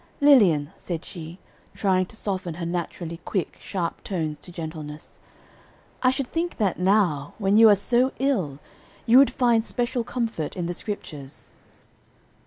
"Lilian," 0.19 0.71
said 0.77 1.05
she, 1.05 1.37
trying 1.75 2.07
to 2.07 2.15
soften 2.15 2.55
her 2.55 2.65
naturally 2.65 3.17
quick, 3.17 3.57
sharp 3.61 4.03
tones 4.03 4.39
to 4.39 4.51
gentleness, 4.51 5.19
"I 6.01 6.09
should 6.09 6.31
think 6.31 6.57
that 6.57 6.79
now, 6.79 7.35
when 7.37 7.55
you 7.55 7.69
are 7.69 7.75
so 7.75 8.11
ill, 8.17 8.57
you 9.05 9.19
would 9.19 9.29
find 9.29 9.63
special 9.63 10.03
comfort 10.03 10.55
in 10.55 10.65
the 10.65 10.73
Scriptures." 10.73 11.51